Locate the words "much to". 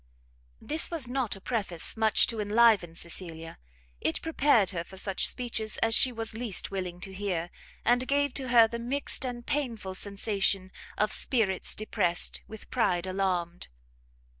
1.95-2.39